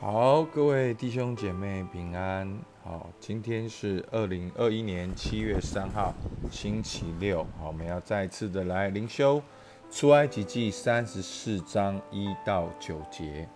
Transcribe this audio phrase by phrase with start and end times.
[0.00, 2.50] 好，各位弟兄姐妹平安。
[2.82, 6.14] 好，今天是二零二一年七月三号，
[6.50, 7.46] 星期六。
[7.58, 9.42] 好，我们要再次的来灵修
[9.90, 13.46] 出埃及记三十四章一到九节。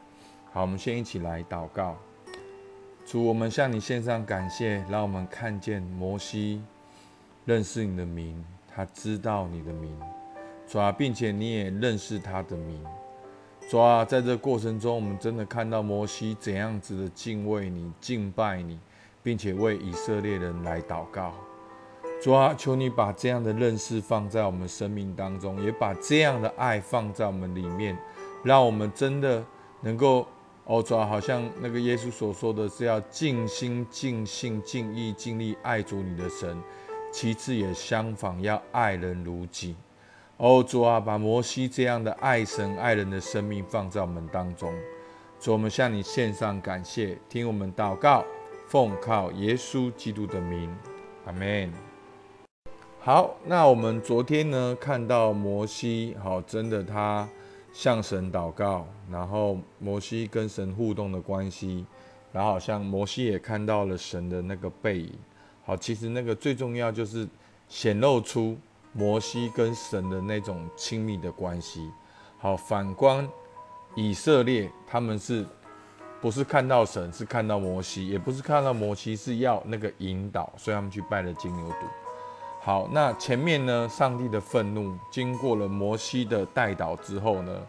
[0.53, 1.97] 好，我们先一起来祷告。
[3.07, 6.63] 主，我们向你献上感谢，让我们看见摩西
[7.47, 9.99] 认识你的名，他知道你的名，
[10.69, 12.85] 主啊，并且你也认识他的名。
[13.69, 18.79] 主啊，在这过程中，我们真的看到摩西怎样子的敬畏你、敬拜你，
[19.23, 21.33] 并且为以色列人来祷告。
[22.23, 27.99] 主啊，求你把这样的认识放在我们生命当中，也把这样的爱放在我们里面，
[28.45, 29.45] 让我们真的
[29.81, 30.27] 能够
[30.67, 36.57] 哦，主啊，好像那个耶稣所说的是要尽心、尽性、尽意、尽力爱主你的神，
[37.13, 39.75] 其次也相仿要爱人如己。
[40.37, 44.75] 哦，主啊，把摩西这样的爱神爱人的生命放在我们当中。
[45.39, 48.25] 主，我们向你献上感谢，听我们祷告，
[48.67, 50.69] 奉靠耶稣基督的名，
[51.25, 51.73] 阿门。
[52.99, 57.29] 好，那我们昨天呢，看到摩西，好，真的他
[57.73, 61.87] 向神祷告，然后摩西跟神互动的关系，
[62.33, 65.13] 然后好像摩西也看到了神的那个背影。
[65.65, 67.25] 好，其实那个最重要就是
[67.69, 68.59] 显露出。
[68.97, 71.91] 摩西跟神的那种亲密的关系，
[72.39, 73.29] 好，反观
[73.97, 75.45] 以色列，他们是
[76.21, 81.75] 不是看到神，是看到摩西，也不是看到摩西，是要那个引导，所以他们去拜了金牛犊。
[82.63, 87.61] 好，那前面呢，上帝的愤怒经过了摩西的带导之后呢，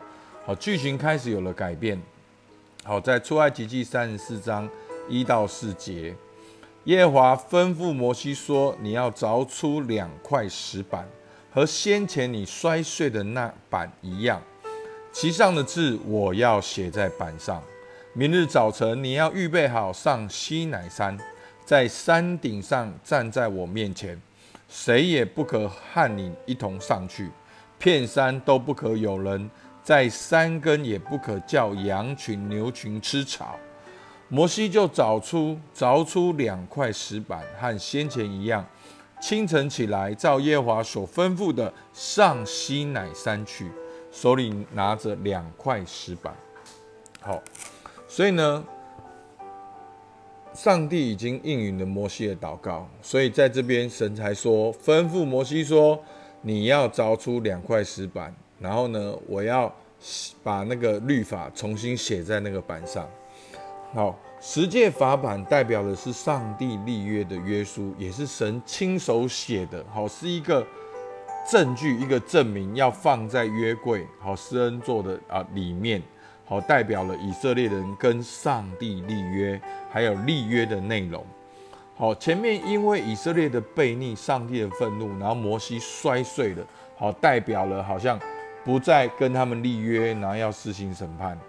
[0.45, 1.99] 好，剧情开始有了改变。
[2.83, 4.69] 好，在出埃及记三十四章
[5.09, 6.15] 一到四节。
[6.85, 11.03] 耶和华吩咐摩西说：“你要凿出两块石板，
[11.51, 14.39] 和先前你摔碎的那板一样，
[15.11, 17.59] 其上的字我要写在板上。
[18.13, 21.17] 明日早晨你要预备好上西乃山，
[21.65, 24.21] 在山顶上站在我面前，
[24.69, 27.31] 谁也不可和你一同上去，
[27.79, 29.49] 片山都不可有人，
[29.81, 33.57] 在山根也不可叫羊群牛群吃草。”
[34.27, 38.65] 摩西就找出凿出两块石板，和先前一样。
[39.21, 43.71] 清晨起来，照耶华所吩咐的上西乃山去，
[44.11, 46.35] 手里拿着两块石板。
[47.21, 47.41] 好，
[48.07, 48.63] 所以呢，
[50.53, 55.99] 上帝已经应允了摩西的祷告，所以在这边神才说吩咐摩西说
[56.41, 59.73] ：“你要凿出两块石板，然后呢，我要
[60.43, 63.09] 把那个律法重新写在那个板上。”
[63.95, 69.81] 好，十诫法版代表的是上帝立约的约书，也是神亲手写的。
[69.89, 70.67] 好，是一个
[71.49, 76.01] 证据，一个证明，要放在约柜，好施恩座的啊里面。
[76.43, 81.25] 好，代表了以色列人跟上帝立约，还有立约的内容。
[81.95, 86.67] 好，前面因为以色列的悖逆，上帝的愤怒，然后摩西摔碎了。
[86.97, 88.19] 好，代表了好像
[88.65, 91.39] 不再跟他们立约，然后要施行审判。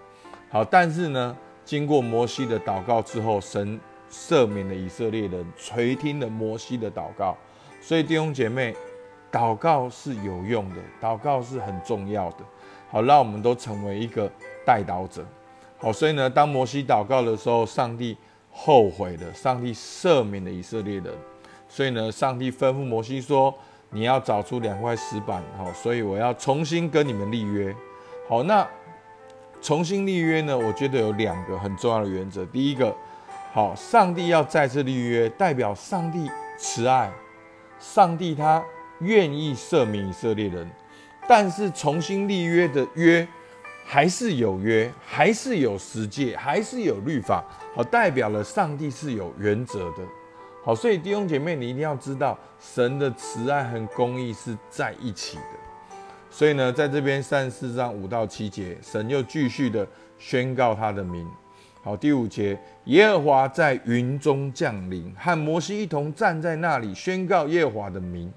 [0.48, 1.36] 好，但是呢？
[1.66, 3.78] 经过摩西的祷告之后，神
[4.08, 7.36] 赦免了以色列人，垂听了摩西的祷告。
[7.80, 8.72] 所以弟兄姐妹，
[9.32, 12.44] 祷告是有用的，祷告是很重要的。
[12.88, 14.30] 好，让我们都成为一个
[14.64, 15.26] 代祷者。
[15.76, 18.16] 好，所以呢，当摩西祷告的时候，上帝
[18.52, 21.12] 后悔了，上帝赦免了以色列人。
[21.68, 23.52] 所以呢，上帝吩咐摩西说
[23.90, 27.74] ：“你要找出两块石板，好，所以我要重新跟你们立约。”
[28.28, 28.64] 好，那。
[29.60, 30.56] 重新立约呢？
[30.56, 32.44] 我觉得有两个很重要的原则。
[32.46, 32.94] 第一个，
[33.52, 37.10] 好，上帝要再次立约，代表上帝慈爱，
[37.80, 38.64] 上帝他
[39.00, 40.70] 愿意赦免以色列人。
[41.28, 43.26] 但是重新立约的约
[43.84, 47.44] 还是有约，还是有十诫，还是有律法。
[47.74, 50.04] 好，代表了上帝是有原则的。
[50.62, 55.65] 好，所以弟兄姐妹，你一定要知道，神的慈爱和公义是在一起的。
[56.38, 59.88] 所以呢，在这边三十四章五到七节，神又继续的
[60.18, 61.26] 宣告他的名。
[61.82, 68.30] 好，第五节，耶和华在云中降临，和摩西一同站在那里，宣告耶和华的名。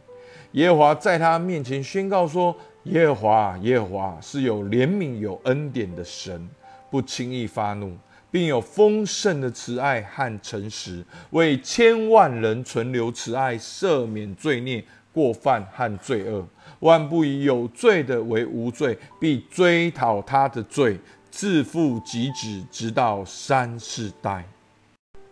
[0.53, 6.49] 耶和华在他面前宣告说：耶和华，耶和华是有怜悯、有恩典的神，
[6.89, 7.97] 不轻易发怒，
[8.31, 14.81] 并有丰盛的慈爱和诚实，为千万人存留慈爱，赦免罪孽、
[15.13, 16.45] 过犯和罪恶。
[16.79, 24.45] 万不以有罪的为无罪，必追讨他的罪，自负及止，直到三世代。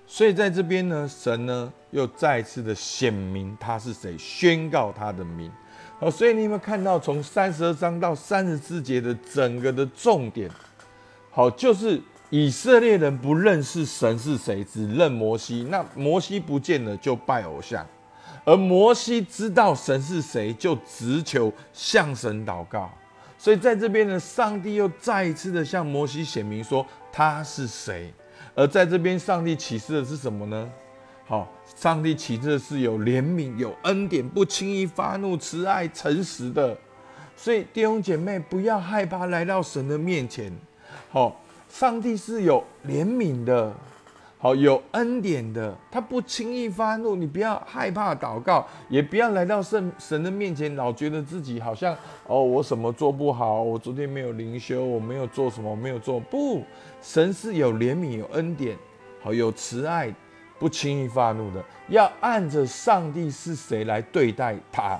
[0.05, 5.51] 所以在这边呢，神呢又再次的显明他是谁，宣告他的名。
[5.99, 10.49] 好，所以你有没有看到从三十二章到三十四节的整个的重点？
[11.31, 15.65] 好，就是以色列人不认识神是谁，只认摩西。
[15.69, 17.83] 那摩西不见了，就拜偶像；
[18.47, 22.89] 而摩西知道神是谁，就直求向神祷告。
[23.37, 28.09] 所以在这边呢，上帝又再一次的向摩西显明说他是谁。
[28.55, 30.69] 而在这边，上帝启示的是什么呢？
[31.25, 36.75] 好，上帝启示的是有怜悯、有恩典、不轻易发怒、慈爱、诚实的。
[37.35, 40.49] 所以弟兄姐妹，不要害怕来到神的面前。
[41.11, 41.41] 好。
[41.69, 43.75] 上帝是有怜悯的，
[44.39, 47.15] 好有恩典的，他不轻易发怒。
[47.15, 51.97] 你不要害怕祷告，也不要来到圣神的面前，老觉得自己好像
[52.27, 56.19] 哦，我什么做不好，我昨天没有灵修，我没有做什么，没有做。
[56.19, 56.63] 不，
[57.01, 58.77] 神是有怜悯、有恩典，
[59.23, 60.13] 好有慈爱，
[60.59, 61.63] 不轻易发怒的。
[61.87, 64.99] 要按着上帝是谁来对待他。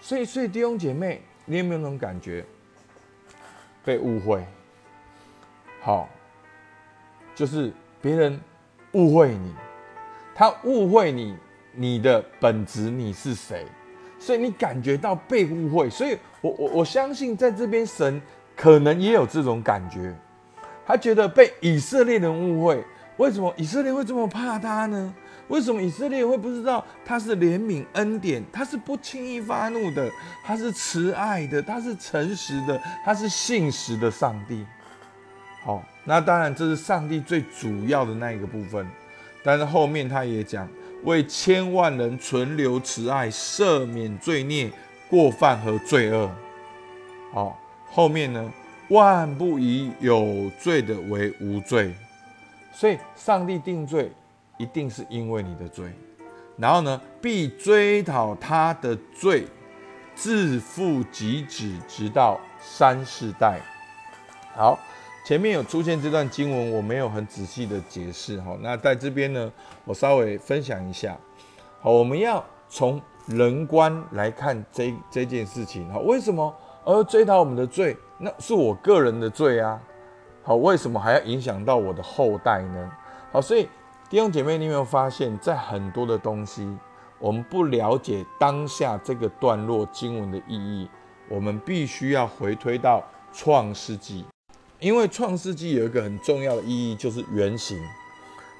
[0.00, 2.42] 所以，所以弟兄姐妹，你有没有那种感觉？
[3.84, 4.42] 被误会？
[5.82, 6.08] 好，
[7.34, 8.40] 就是别人
[8.92, 9.54] 误会你，
[10.34, 11.36] 他误会你，
[11.72, 13.66] 你的本质你是谁，
[14.18, 15.88] 所以你感觉到被误会。
[15.90, 18.20] 所以我我我相信在这边神
[18.56, 20.14] 可能也有这种感觉，
[20.86, 22.84] 他觉得被以色列人误会。
[23.16, 25.14] 为什么以色列会这么怕他呢？
[25.48, 30.10] 为什么以色列会不知道他是怜悯恩典，他是不轻易发怒的，
[30.42, 34.64] 他是慈爱的，他是诚实的，他是信实的上帝。
[35.62, 38.84] 好，那当然这是上帝最主要的那一个部分，
[39.44, 40.68] 但是后面他也讲
[41.04, 44.68] 为千万人存留慈爱，赦免罪孽、
[45.08, 46.28] 过犯和罪恶。
[47.32, 47.56] 好，
[47.92, 48.52] 后面呢，
[48.88, 51.94] 万不以有罪的为无罪，
[52.72, 54.10] 所以上帝定罪
[54.58, 55.86] 一定是因为你的罪，
[56.56, 59.46] 然后呢，必追讨他的罪，
[60.16, 63.60] 自父及子，直到三世代。
[64.56, 64.76] 好。
[65.22, 68.56] 前面有出现这段经文，我没有很仔细的解释哈。
[68.60, 69.52] 那在这边呢，
[69.84, 71.16] 我稍微分享一下。
[71.80, 75.98] 好，我们要从人观来看这这件事情哈。
[76.00, 76.52] 为什么
[76.84, 77.96] 而追讨我们的罪？
[78.18, 79.80] 那是我个人的罪啊。
[80.42, 82.90] 好，为什么还要影响到我的后代呢？
[83.30, 83.68] 好，所以
[84.08, 86.76] 弟兄姐妹，你有没有发现，在很多的东西，
[87.18, 90.88] 我们不了解当下这个段落经文的意义，
[91.28, 94.24] 我们必须要回推到创世纪。
[94.80, 97.78] 因为创世纪有一个很重要的意义，就是原型。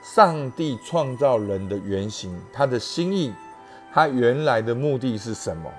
[0.03, 3.33] 上帝创造人的原型，他的心意，
[3.93, 5.71] 他原来的目的是什么？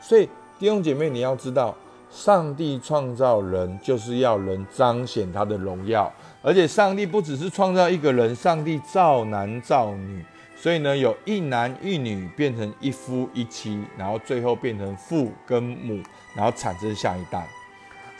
[0.00, 0.28] 所以
[0.58, 1.74] 弟兄姐妹，你要知道，
[2.10, 6.12] 上帝创造人就是要人彰显他的荣耀。
[6.42, 10.24] 而且上帝不只是创造一个人，上帝造男造女，
[10.56, 16.02] 所以呢，有一男一女变成一夫一妻，然后最后变成父跟母，
[16.34, 17.46] 然后产生下一代。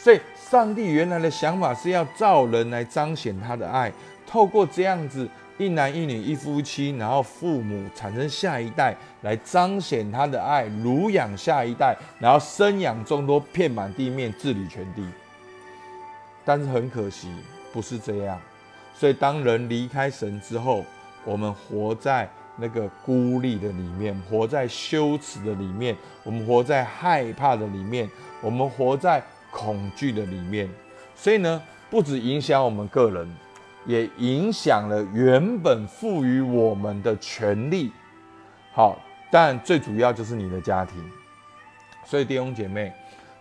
[0.02, 3.92] 所以，上帝原来的想法是要造人来彰显他的爱，
[4.26, 15.06] 透过这样子一男一女一夫妻，然后父母产生下一代，来彰显他的爱，乳养下一代，然后生养众多，遍满地面，治理全地。
[16.46, 17.28] 但是很可惜，
[17.70, 18.40] 不是这样。
[18.94, 20.82] 所以，当人离开神之后，
[21.26, 22.26] 我们活在
[22.56, 25.94] 那个孤立的里面，活在羞耻的里面，
[26.24, 28.08] 我们活在害怕的里面，
[28.40, 29.22] 我们活在。
[29.50, 30.68] 恐惧的里面，
[31.14, 33.28] 所以呢，不止影响我们个人，
[33.84, 37.92] 也影响了原本赋予我们的权利。
[38.72, 38.98] 好，
[39.30, 40.96] 但最主要就是你的家庭。
[42.04, 42.92] 所以弟兄姐妹，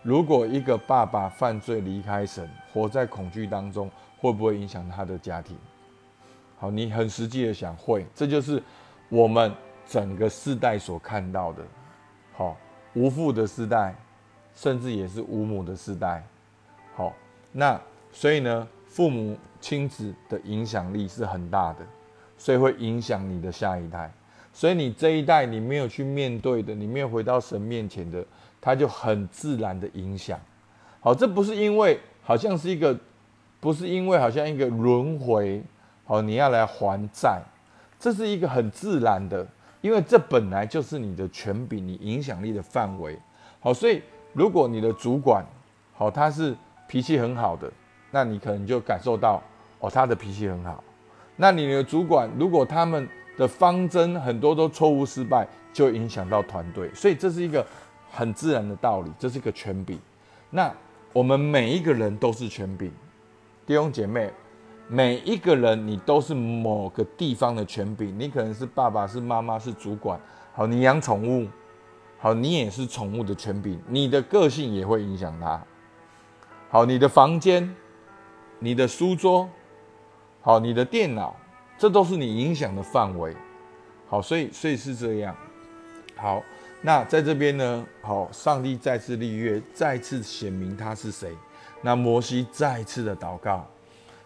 [0.02, 5.58] 如果一个爸爸犯罪离开神，活在恐惧当中，会不会影响他的家庭？
[6.58, 8.06] 好，你很实际的想，会。
[8.14, 8.62] 这就是
[9.08, 9.54] 我们
[9.88, 11.64] 整个世代所看到的。
[12.34, 12.58] 好，
[12.94, 13.96] 无父的世代。
[14.56, 16.22] 甚至也是无母的时代，
[16.94, 17.14] 好，
[17.54, 17.80] 那
[18.12, 21.86] 所以呢，父母亲子的影响力是很大的，
[22.38, 24.12] 所以会影响你的下一代。
[24.52, 28.26] 所以你这一代你没有去面对的，你没有回到神面前的，
[28.60, 30.38] 他就很自然的影响。
[31.00, 32.98] 好，这不是因为好像是一个，
[33.62, 35.64] 不是因为好像一个轮回，
[36.04, 37.42] 好，你要来还债，
[37.98, 39.48] 这是一个很自然的，
[39.80, 43.18] 因为这本来就是你的权柄，你影响力的范围。
[43.62, 44.02] 好，所以。
[44.34, 45.46] 如果你的主管，
[45.94, 46.56] 好，他是
[46.88, 47.72] 脾气很好的，
[48.12, 49.42] 那你可能就感受到，
[49.80, 50.84] 哦，他的脾气很好。
[51.36, 53.08] 那你的主管，如果他们
[53.38, 56.94] 的方针很多都错误失败，就影响到团队。
[56.94, 57.66] 所以这是一个
[58.12, 60.00] 很自然的道理，这是一个权柄。
[60.50, 60.72] 那
[61.14, 62.92] 我们每一个人都是权柄，
[63.66, 64.32] 弟兄姐妹，
[64.88, 68.14] 每一个人你都是某个地方的权柄。
[68.20, 70.20] 你可能是爸爸，是妈妈，是主管。
[70.54, 71.48] 好，你养宠物。
[72.20, 75.64] 好，你也是宠物的权柄，你的个性也会影响它。
[76.70, 77.74] 好，你的房间、
[78.60, 79.50] 你的书桌、
[80.42, 81.34] 好，你的电脑，
[81.78, 83.34] 这都是你影响的范围。
[84.10, 85.34] 好，所以所以是这样。
[86.18, 86.44] 好，
[86.82, 91.34] 那在这边呢，好，上帝再次立约，再次显明他是谁。
[91.82, 93.66] 那摩西再次的祷告，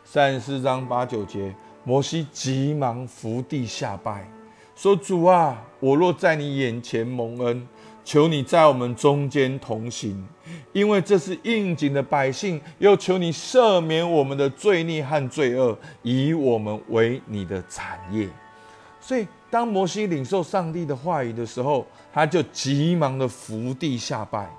[0.03, 4.27] 三十四章八九节，摩西急忙伏地下拜，
[4.75, 7.67] 说：“主啊，我若在你眼前蒙恩。”
[8.05, 10.27] 求你在我们中间同行，
[10.73, 12.59] 因为这是应景的百姓。
[12.79, 18.27] 又求你赦免我们的罪孽和罪恶，以我们为你的产业。
[18.99, 24.49] 所以，当摩西领受上帝的话语的时候，他就急忙的伏地下拜。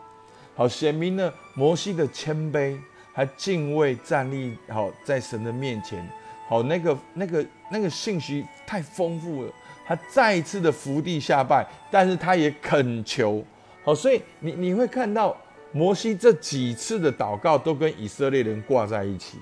[0.56, 2.78] 好，显明了摩西的谦卑，
[3.12, 4.56] 还敬畏站立。
[4.68, 6.09] 好，在神的面前，
[6.49, 9.52] 好，那个、那个、那个信息太丰富了。
[9.87, 13.45] 他再一次的伏地下拜，但是他也恳求，
[13.85, 15.37] 好，所以你你会看到
[15.73, 19.38] 摩西这几次的祷告都跟以色列人挂在一起。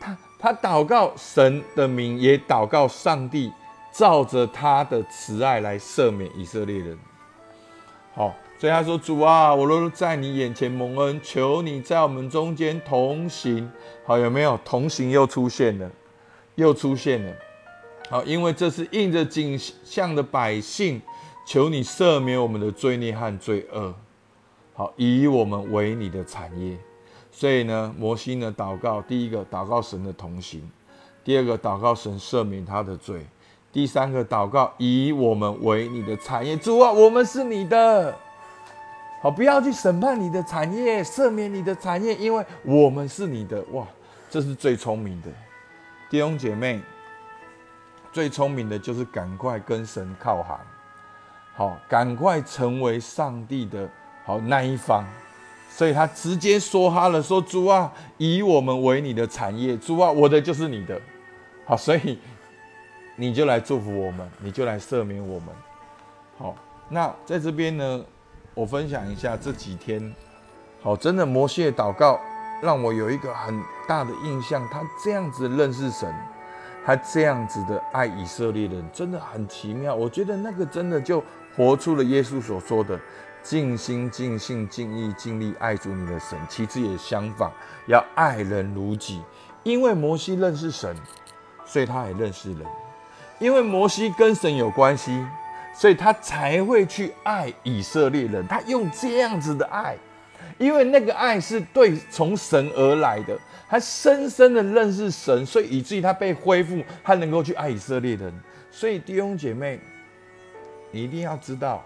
[0.00, 3.52] 他他祷告神的名，也祷告上帝
[3.92, 6.98] 照着他的慈爱来赦免以色列人。
[8.14, 13.70] 好，所以他说：“主啊，我若在你眼前蒙恩，求你在我们中间同行。”
[14.06, 15.90] 好，有没有同行又出现了，
[16.54, 17.32] 又出现了。
[18.10, 21.00] 好，因为这是应着景象的百姓，
[21.46, 23.94] 求你赦免我们的罪孽和罪恶。
[24.74, 26.76] 好，以我们为你的产业。
[27.32, 30.70] 所以呢，摩西呢祷告，第一个祷告神的同行，
[31.24, 33.26] 第二个祷告神赦免他的罪，
[33.72, 36.56] 第三个祷告以我们为你的产业。
[36.56, 38.14] 主啊，我们是你的。
[39.22, 43.64] 好，不要去审判你的产业，赦免你的产业，因为我们是你的。
[43.72, 43.86] 哇，
[44.28, 45.28] 这是最聪明的
[46.10, 46.80] 弟兄姐妹。
[48.14, 50.56] 最聪明的就是赶快跟神靠行，
[51.56, 53.90] 好，赶快成为上帝的
[54.24, 55.04] 好那一方，
[55.68, 60.96] 所以他直接说哈了，说主啊，以我们为你的产业，主啊，我的就是你的，
[61.66, 62.20] 好，所以
[63.16, 65.48] 你就来祝福我们，你就来赦免我们，
[66.38, 66.54] 好，
[66.88, 68.04] 那在这边呢，
[68.54, 70.14] 我分享一下这几天，
[70.80, 72.20] 好，真的摩西的祷告
[72.62, 76.14] 让我有一个很大的印象，他这样子认识神。
[76.84, 81.22] 他这样子的爱以色列人真的很奇妙，我觉得那个真的就
[81.56, 83.00] 活出了耶稣所说的
[83.42, 86.38] 尽心、尽性、尽意、尽力爱主你的神。
[86.48, 87.50] 其次也相反，
[87.86, 89.22] 要爱人如己。
[89.62, 90.94] 因为摩西认识神，
[91.64, 92.66] 所以他也认识人；
[93.38, 95.24] 因为摩西跟神有关系，
[95.74, 98.46] 所以他才会去爱以色列人。
[98.46, 99.96] 他用这样子的爱，
[100.58, 103.38] 因为那个爱是对从神而来的。
[103.68, 108.32] 他深深的认识神，所以以至于他被恢复，他能够去爱以色列人。
[108.70, 109.80] 所以弟兄姐妹，
[110.92, 111.84] 你一定要知道，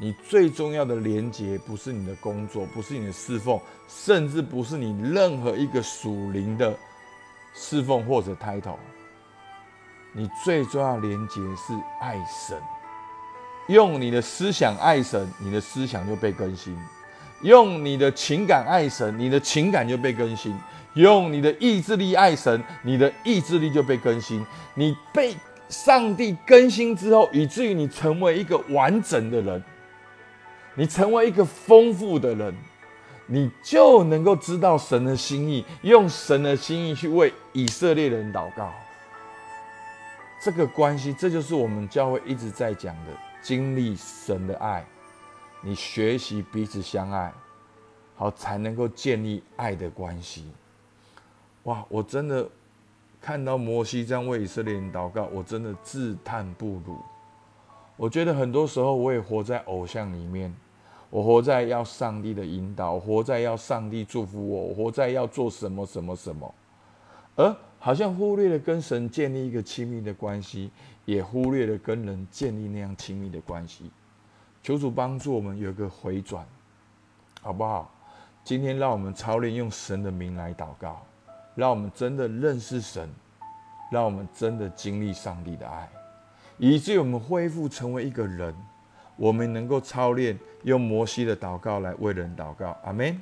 [0.00, 6.74] 你最重要的连结不是你的工作，不是你的侍奉，甚至不是你任何一个属灵的
[7.54, 8.76] 侍奉或者 title。
[10.14, 12.56] 你最重要的连结是爱神，
[13.68, 16.74] 用你的思想爱神，你的思想就被更新；
[17.42, 20.54] 用你的情感爱神，你的情感就被更新。
[20.94, 24.44] 用你的意志力爱神，你的意志力就被更新。
[24.74, 25.36] 你被
[25.68, 29.62] 上帝更新之后，以至于你成为一个完整的人，
[30.74, 32.52] 你成为一个丰富的人，
[33.26, 38.72] 你就能够知道神的心意，用神的心意去为以色列人祷告。
[40.42, 44.84] 这个关系，这就是我们教会一直在讲的：经历神的爱，
[45.60, 47.32] 你学习彼此相爱，
[48.16, 50.44] 好才能够建立爱的关系。
[51.64, 51.84] 哇！
[51.88, 52.48] 我真的
[53.20, 56.96] 看到摩西这样为以色列人祷告，我真的自叹不如。
[57.96, 60.54] 我觉得很多时候我也活在偶像里面，
[61.10, 66.54] 我活在要上帝的引导，活在要上帝祝福我，活在要做什么什么什么，
[67.34, 70.70] 而好像忽略了跟神建立一个亲密的关系，
[71.04, 73.90] 也忽略了跟人建立那样亲密的关系。
[74.62, 76.46] 求主帮助我们有一个回转，
[77.40, 77.90] 好不好？
[78.44, 81.02] 今天让我们操练用神的名来祷告。
[81.54, 83.08] 让我们真的认识神，
[83.90, 85.88] 让我们真的经历上帝的爱，
[86.56, 88.54] 以至于我们恢复成为一个人。
[89.16, 92.76] 我们能够操练用摩西的祷告来为人祷告。
[92.84, 93.20] 阿门。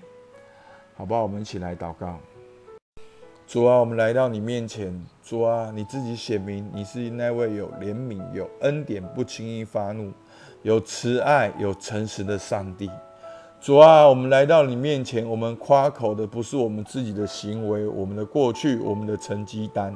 [0.94, 2.18] 好吧，我们一起来祷告。
[3.46, 5.02] 主啊，我们来到你面前。
[5.24, 10.12] 主啊，你自己显明你是那位有怜悯、有恩典、不轻易发怒、
[10.66, 12.90] 有慈爱、有诚实的上帝。
[13.60, 19.94] 主啊，我们来到你面前，我们夸口的不是我们自己的行为、我们的过去、我们的成绩单，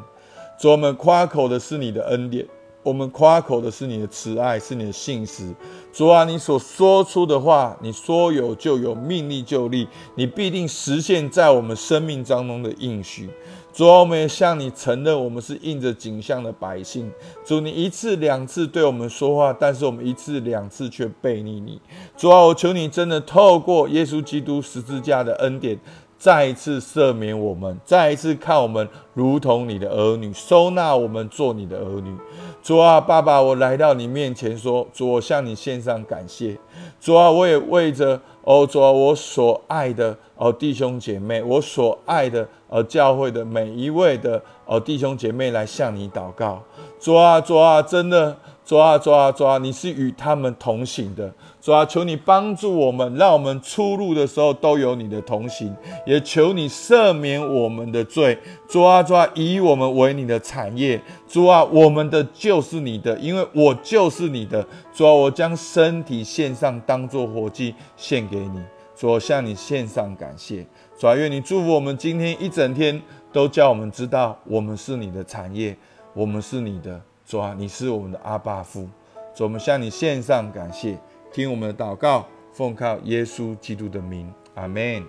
[0.57, 2.47] 主，我们夸口的是你的恩典，
[2.83, 5.55] 我们夸口的是你的慈爱，是你的信实。
[5.93, 13.29] 主啊，你所说出的话，你说有就有，命立就立，你必定实现在我们生命当中的应许。
[13.73, 17.13] 主啊，我们也向你承认，我们是印着景象的百姓。
[17.45, 21.79] 主，你一次两次对我们说话，但是我们一次两次却背逆你。
[22.17, 25.79] 主啊，我求你真的透过耶稣基督十字架的恩典。
[26.21, 32.15] 再一次赦免我们，再一次看我们如同你的儿女，收纳我们做你的儿女。
[32.63, 36.59] 主啊，爸爸，我来到你面前说，主，我向你献上感谢。
[37.01, 46.63] 主啊，我也为着哦，主啊，我所爱的哦弟兄姐妹，我所爱的呃教会的每一位的哦弟兄姐妹来向你祷告。
[47.01, 48.37] 主啊，主啊，真的。
[48.71, 51.29] 主啊，主啊，主啊，你是与他们同行的。
[51.61, 55.75] 主啊，求你帮助我们，让我们出入的时候都有你的同行。
[56.07, 58.39] 也求你赦免我们的罪。
[58.69, 61.03] 主啊，主啊，以我们为你的产业。
[61.27, 64.65] 主啊，我们的就是你的，因为我就是你的。
[64.95, 68.63] 主啊，我将身体献上，当作活祭献给你。
[68.95, 70.65] 主啊，向你献上感谢。
[70.97, 75.77] 主啊，愿你祝福我们今天一整天，都叫我们知道，我们是你的产业，
[76.15, 77.01] 我们是你的。
[77.31, 78.89] 主啊，你是我们的阿爸父，
[79.37, 80.99] 主，我们向你献上感谢，
[81.33, 85.01] 听我们的祷告，奉靠耶稣基督的名，阿门。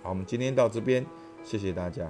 [0.00, 1.04] 好，我们今天到这边，
[1.42, 2.08] 谢谢大家。